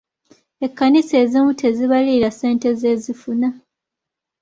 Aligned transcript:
Ekkanisa 0.65 1.15
ezimu 1.23 1.51
tezibalirira 1.61 2.29
ssente 2.33 2.69
ze 2.79 2.91
zifuna. 3.03 3.49